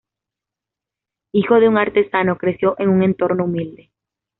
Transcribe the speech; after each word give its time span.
Hijo 1.31 1.59
de 1.59 1.67
un 1.69 1.77
artesano, 1.77 2.39
creció 2.39 2.73
en 2.79 2.89
un 2.89 3.03
entorno 3.03 3.43
humilde. 3.45 3.91